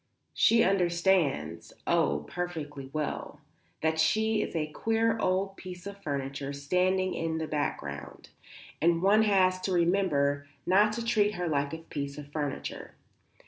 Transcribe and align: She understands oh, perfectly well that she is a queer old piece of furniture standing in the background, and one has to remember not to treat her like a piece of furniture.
She 0.33 0.63
understands 0.63 1.73
oh, 1.85 2.25
perfectly 2.27 2.89
well 2.91 3.39
that 3.81 3.99
she 3.99 4.41
is 4.41 4.55
a 4.55 4.71
queer 4.71 5.15
old 5.19 5.57
piece 5.57 5.85
of 5.85 6.01
furniture 6.01 6.53
standing 6.53 7.13
in 7.13 7.37
the 7.37 7.45
background, 7.47 8.29
and 8.81 9.03
one 9.03 9.21
has 9.21 9.61
to 9.61 9.71
remember 9.71 10.47
not 10.65 10.91
to 10.93 11.05
treat 11.05 11.35
her 11.35 11.47
like 11.47 11.71
a 11.71 11.77
piece 11.91 12.17
of 12.17 12.31
furniture. 12.31 12.95